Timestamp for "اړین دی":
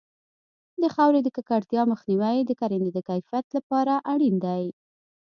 4.13-4.63